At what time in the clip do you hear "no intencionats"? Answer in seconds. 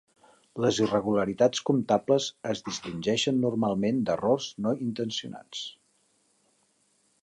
4.67-5.67